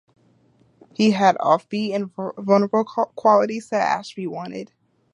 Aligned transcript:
He 0.95 1.11
had 1.11 1.37
offbeat 1.37 1.93
and 1.93 2.09
vulnerable 2.39 2.85
qualities 2.85 3.69
that 3.69 3.99
Ashby 3.99 4.25
wanted. 4.25 4.71